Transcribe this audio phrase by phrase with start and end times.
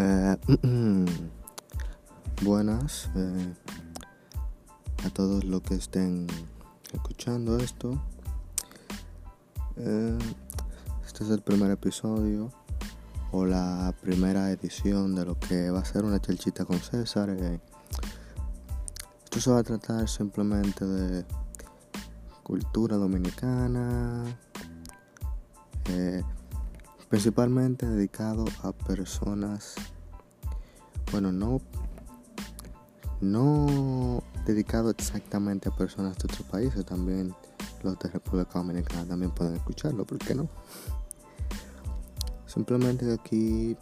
[0.00, 0.36] Eh,
[2.42, 3.54] buenas eh,
[5.04, 6.28] a todos los que estén
[6.92, 8.00] escuchando esto.
[9.76, 10.16] Eh,
[11.04, 12.52] este es el primer episodio
[13.32, 17.30] o la primera edición de lo que va a ser una chelchita con César.
[19.24, 21.24] esto se va a tratar simplemente de
[22.44, 24.24] cultura dominicana
[27.08, 29.74] principalmente dedicado a personas,
[31.10, 31.60] bueno, no,
[33.20, 37.34] no dedicado exactamente a personas de otros países, también
[37.82, 40.48] los de República Dominicana también pueden escucharlo, ¿por qué no?
[42.46, 43.76] Simplemente aquí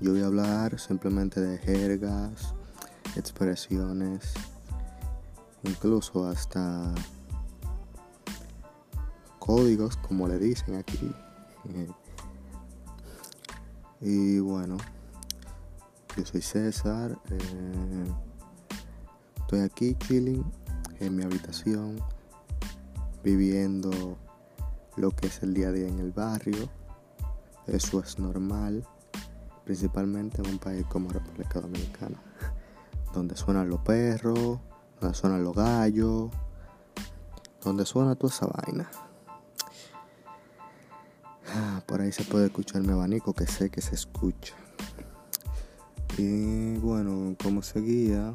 [0.00, 2.54] yo voy a hablar simplemente de jergas,
[3.16, 4.32] expresiones,
[5.64, 6.94] incluso hasta
[9.38, 11.12] códigos, como le dicen aquí.
[14.02, 14.78] Y bueno,
[16.20, 17.18] yo soy César.
[17.30, 18.12] Eh,
[19.38, 20.44] estoy aquí chilling
[20.98, 21.98] en mi habitación,
[23.24, 24.18] viviendo
[24.96, 26.68] lo que es el día a día en el barrio.
[27.66, 28.86] Eso es normal,
[29.64, 32.20] principalmente en un país como República Dominicana,
[33.14, 34.58] donde suenan los perros,
[35.00, 36.30] donde suenan los gallos,
[37.64, 38.90] donde suena toda esa vaina.
[41.54, 44.54] Ah, por ahí se puede escuchar mi abanico que sé que se escucha.
[46.22, 48.34] Y bueno, como seguía,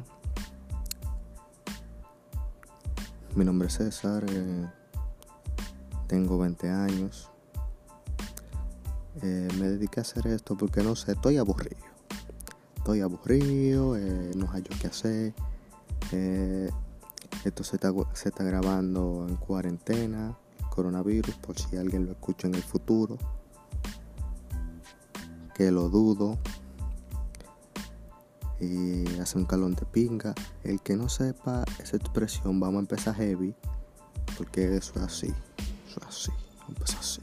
[3.36, 4.66] mi nombre es César, eh,
[6.08, 7.30] tengo 20 años.
[9.22, 11.76] Eh, me dediqué a hacer esto porque no sé, estoy aburrido.
[12.78, 15.32] Estoy aburrido, eh, no hay yo qué hacer.
[17.44, 20.36] esto se está, se está grabando en cuarentena
[20.70, 23.16] coronavirus, por si alguien lo escucha en el futuro,
[25.54, 26.36] que lo dudo.
[28.60, 30.34] Y hace un calón de pinga.
[30.64, 33.54] El que no sepa esa expresión, vamos a empezar heavy,
[34.36, 35.34] porque eso es así,
[35.88, 36.32] eso es así,
[36.68, 37.20] empezar así.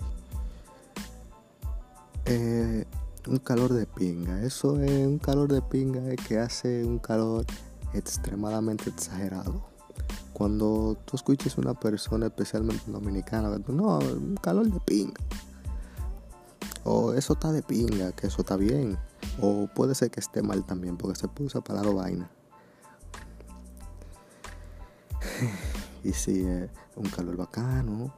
[2.25, 2.85] Eh,
[3.27, 7.45] un calor de pinga, eso es un calor de pinga que hace un calor
[7.93, 9.73] extremadamente exagerado
[10.33, 15.21] cuando tú escuches una persona, especialmente dominicana, no, un calor de pinga.
[16.83, 18.97] O eso está de pinga, que eso está bien.
[19.41, 22.29] O puede ser que esté mal también, porque se puso para la vaina.
[26.03, 28.13] y si es un calor bacano,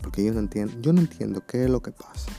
[0.00, 2.30] porque yo no entiendo, yo no entiendo qué es lo que pasa.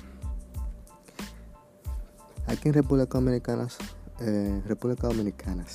[2.48, 3.68] Aquí en República Dominicana,
[4.20, 5.66] eh, República Dominicana,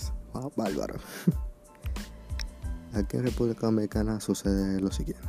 [0.57, 0.97] bárbaro.
[2.95, 5.29] Aquí en República Dominicana sucede lo siguiente.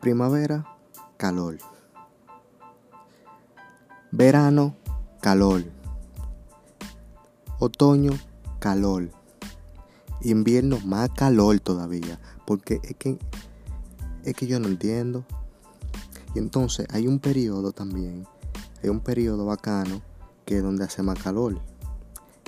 [0.00, 0.66] Primavera,
[1.18, 1.58] calor.
[4.12, 4.76] Verano,
[5.20, 5.64] calor.
[7.58, 8.12] Otoño,
[8.58, 9.10] calor.
[10.22, 12.20] Invierno, más calor todavía.
[12.46, 13.18] Porque es que,
[14.24, 15.24] es que yo no entiendo.
[16.34, 18.26] Y entonces hay un periodo también,
[18.82, 20.00] hay un periodo bacano
[20.44, 21.60] que es donde hace más calor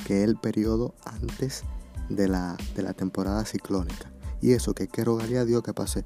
[0.05, 1.63] que es el periodo antes
[2.09, 4.11] de la, de la temporada ciclónica.
[4.41, 6.05] Y eso que que rogarle a Dios que pase,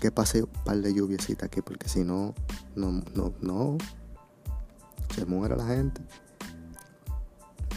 [0.00, 2.34] que pase un par de lluviecitas aquí, porque si no,
[2.76, 3.78] no, no, no,
[5.14, 6.02] se muere la gente.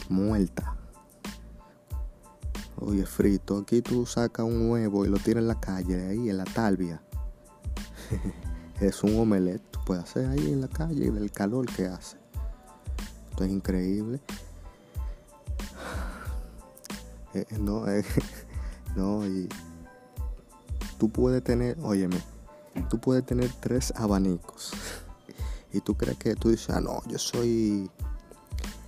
[0.09, 0.75] Muerta.
[2.77, 6.37] Oye, frito, aquí tú sacas un huevo y lo tiras en la calle, ahí en
[6.37, 7.01] la talvia.
[8.81, 12.17] es un omelette, tú puedes hacer ahí en la calle y del calor que hace.
[13.29, 14.19] Esto es increíble.
[17.35, 18.05] Eh, no, eh,
[18.95, 19.49] no, y
[20.99, 22.21] tú puedes tener, óyeme,
[22.91, 24.71] tú puedes tener tres abanicos.
[25.73, 27.89] Y tú crees que tú dices, ah, no, yo soy,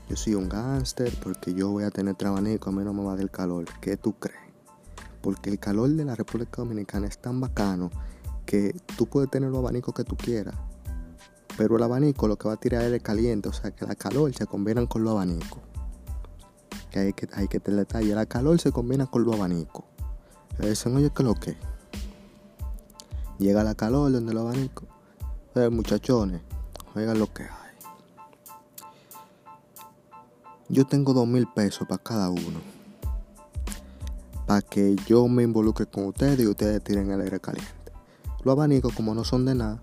[0.08, 3.04] yo soy un gángster porque yo voy a tener tres abanicos, a mí no me
[3.04, 3.66] va del calor.
[3.82, 4.40] ¿Qué tú crees?
[5.22, 7.90] Porque el calor de la República Dominicana es tan bacano
[8.46, 10.56] que tú puedes tener los abanicos que tú quieras.
[11.58, 13.96] Pero el abanico lo que va a tirar es el caliente, o sea que la
[13.96, 15.62] calor se combinan con los abanicos
[16.96, 18.16] que hay que, hay que tener detalle.
[18.16, 19.84] La calor se combina con los abanicos.
[20.60, 21.58] Dicen, oye, ¿qué lo que?
[23.38, 24.88] Llega la calor donde los abanicos.
[25.56, 26.42] Eh, muchachones,
[26.96, 27.50] oigan lo que hay.
[30.70, 32.60] Yo tengo dos mil pesos para cada uno.
[34.48, 37.72] Para que yo me involucre con ustedes y ustedes tiren el aire caliente.
[38.44, 39.82] Los abanicos, como no son de nada,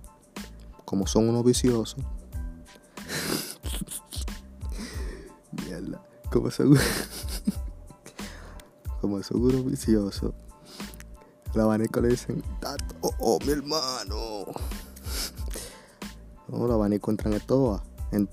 [0.84, 2.02] como son unos viciosos.
[5.66, 6.80] Mierda como seguro,
[9.02, 10.32] como seguro vicioso,
[11.54, 12.42] el abanico le dicen,
[13.02, 14.46] oh, oh, mi hermano.
[16.52, 17.82] No, los abanicos entran en toa,
[18.12, 18.28] en.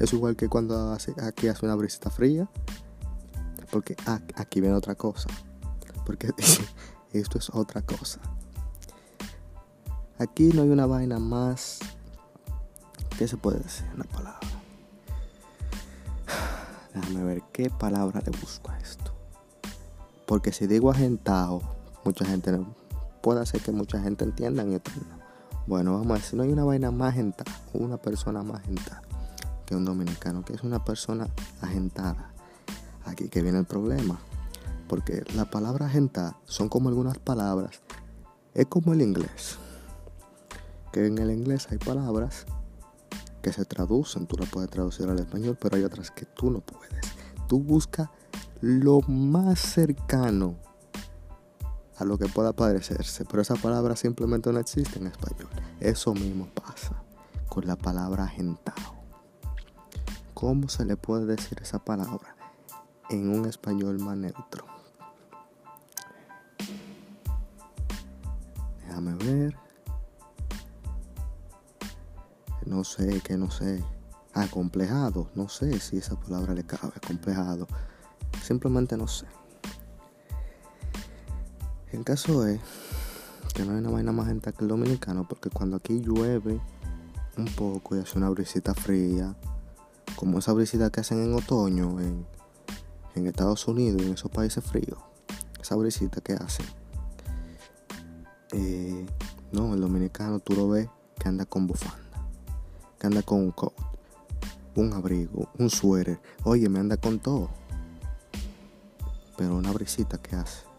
[0.00, 0.92] Es igual que cuando
[1.22, 2.48] aquí hace una brisita fría.
[3.70, 3.96] Porque
[4.34, 5.28] aquí viene otra cosa.
[6.04, 6.32] Porque
[7.12, 8.20] esto es otra cosa.
[10.18, 11.78] Aquí no hay una vaina más.
[13.16, 13.86] ¿Qué se puede decir?
[13.94, 14.40] Una palabra.
[16.94, 19.12] Déjame ver qué palabra le busco a esto.
[20.26, 21.62] Porque si digo agentado,
[22.04, 22.74] mucha gente no.
[23.22, 25.15] Puede hacer que mucha gente entienda y no.
[25.66, 27.16] Bueno, vamos a si no hay una vaina más
[27.72, 29.02] una persona más agentada
[29.66, 31.28] que un dominicano, que es una persona
[31.60, 32.30] agentada.
[33.04, 34.18] Aquí que viene el problema.
[34.88, 37.80] Porque la palabra agentada son como algunas palabras.
[38.54, 39.58] Es como el inglés.
[40.92, 42.46] Que en el inglés hay palabras
[43.42, 46.60] que se traducen, tú las puedes traducir al español, pero hay otras que tú no
[46.60, 46.94] puedes.
[47.48, 48.08] Tú buscas
[48.60, 50.54] lo más cercano
[51.98, 55.48] a lo que pueda parecerse, pero esa palabra simplemente no existe en español.
[55.80, 57.02] Eso mismo pasa
[57.48, 58.94] con la palabra agentado.
[60.34, 62.36] ¿Cómo se le puede decir esa palabra
[63.08, 64.66] en un español más neutro?
[68.86, 69.66] Déjame ver.
[72.66, 73.82] no sé, que no sé.
[74.34, 77.66] Acomplejado, no sé si esa palabra le cabe, complejado.
[78.42, 79.26] Simplemente no sé.
[81.96, 82.60] El caso es
[83.54, 86.60] que no hay una vaina más gente que el dominicano, porque cuando aquí llueve
[87.38, 89.34] un poco y hace una brisita fría,
[90.14, 92.26] como esa brisita que hacen en otoño en,
[93.14, 94.98] en Estados Unidos y en esos países fríos,
[95.58, 96.66] esa brisita que hacen.
[98.52, 99.06] Eh,
[99.52, 100.88] no, el dominicano tú lo ves
[101.18, 102.06] que anda con bufanda
[102.98, 103.72] que anda con un coat,
[104.74, 106.20] un abrigo, un suéter.
[106.44, 107.48] Oye, me anda con todo.
[109.36, 110.75] Pero una brisita que hace.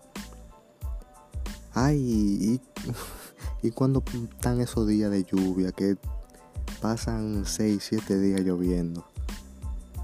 [1.79, 2.59] Ay,
[3.62, 5.95] y, cuando están esos días de lluvia que
[6.81, 9.06] pasan 6, 7 días lloviendo.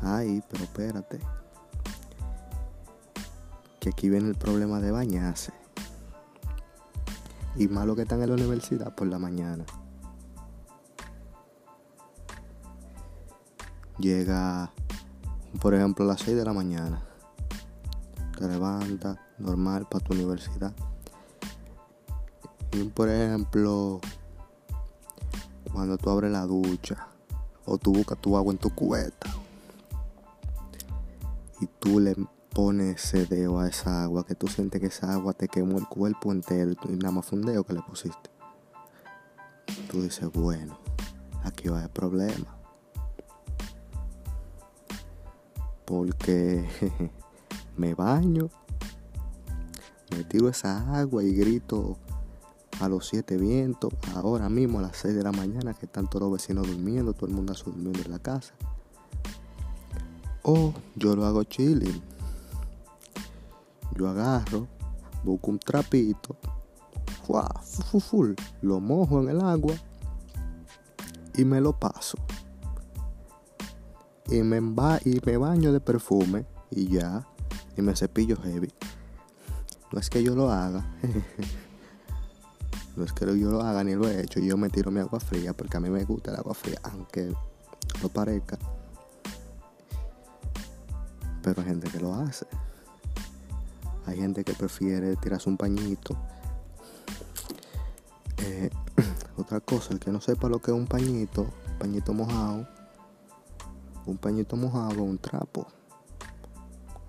[0.04, 1.20] Ay, pero espérate.
[3.80, 5.52] Que aquí viene el problema de bañarse.
[7.56, 9.66] Y malo que están en la universidad por la mañana.
[13.98, 14.72] llega,
[15.60, 17.02] por ejemplo, a las 6 de la mañana.
[18.38, 20.76] Te levantas normal para tu universidad.
[22.94, 24.02] Por ejemplo,
[25.72, 27.08] cuando tú abres la ducha
[27.66, 29.30] o tú buscas tu agua en tu cubeta
[31.62, 32.16] y tú le
[32.54, 36.32] pones ese a esa agua que tú sientes que esa agua te quemó el cuerpo
[36.32, 38.30] entero y nada más fue un dedo que le pusiste.
[39.90, 40.78] Tú dices, bueno,
[41.44, 42.64] aquí va el problema.
[45.94, 46.66] porque
[47.78, 48.50] me baño,
[50.10, 51.98] me tiro esa agua y grito
[52.80, 56.24] a los siete vientos, ahora mismo a las 6 de la mañana que están todos
[56.24, 58.54] los vecinos durmiendo, todo el mundo está durmiendo en la casa.
[60.44, 62.02] O yo lo hago chilling.
[63.96, 64.68] Yo agarro,
[65.24, 66.36] busco un trapito,
[68.62, 69.76] lo mojo en el agua
[71.36, 72.18] y me lo paso
[74.34, 74.58] y me,
[75.06, 77.28] y me baño de perfume y ya,
[77.78, 78.72] y me cepillo heavy.
[79.92, 80.86] No es que yo lo haga,
[82.96, 85.20] no es que yo lo haga ni lo he hecho, yo me tiro mi agua
[85.20, 87.34] fría porque a mí me gusta el agua fría, aunque
[88.02, 88.58] no parezca.
[91.42, 92.46] Pero hay gente que lo hace.
[94.06, 96.16] Hay gente que prefiere tirarse un pañito.
[98.38, 98.70] Eh,
[99.38, 101.48] otra cosa, el que no sepa lo que es un pañito,
[101.80, 102.68] pañito mojado,
[104.06, 105.68] un pañito mojado, un trapo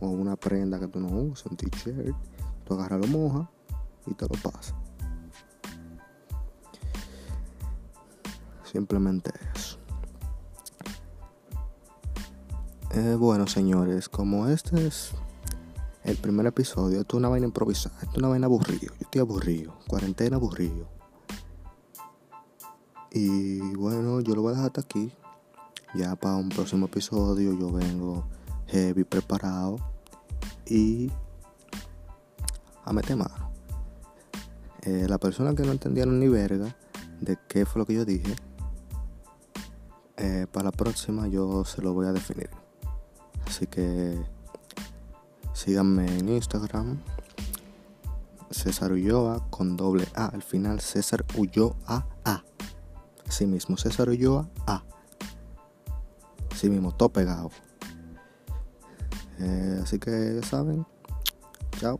[0.01, 2.15] o una prenda que tú no usas, un t-shirt,
[2.65, 3.51] tú agarras lo moja
[4.07, 4.75] y te lo pasas.
[8.75, 9.79] Simplemente eso.
[12.91, 15.13] Eh, bueno, señores, como este es
[16.03, 18.81] el primer episodio, esto es una vaina improvisada, esto es una vaina aburrida.
[18.81, 20.89] Yo estoy aburrido, cuarentena aburrido.
[23.13, 25.13] Y bueno, yo lo voy a dejar hasta aquí.
[25.95, 28.27] Ya para un próximo episodio yo vengo
[28.67, 29.77] heavy preparado
[30.67, 31.13] y
[32.85, 33.53] a meter mano.
[34.83, 36.75] Eh, la persona que no entendieron ni verga
[37.21, 38.35] de qué fue lo que yo dije,
[40.17, 42.51] eh, para la próxima yo se lo voy a definir.
[43.47, 44.19] Así que
[45.53, 47.01] síganme en Instagram.
[48.51, 50.81] César Ulloa con doble A al final.
[50.81, 51.75] César Ulloa
[52.25, 52.43] A.
[53.27, 54.85] Así mismo, César Ulloa A
[56.69, 57.51] mismo, todo pegado.
[59.39, 60.87] Eh, así que ya saben,
[61.79, 61.99] chao.